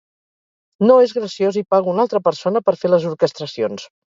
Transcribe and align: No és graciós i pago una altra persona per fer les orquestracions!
No 0.91 0.95
és 1.09 1.13
graciós 1.17 1.61
i 1.63 1.63
pago 1.75 1.93
una 1.93 2.07
altra 2.07 2.25
persona 2.31 2.65
per 2.71 2.77
fer 2.85 2.95
les 2.95 3.09
orquestracions! 3.15 3.91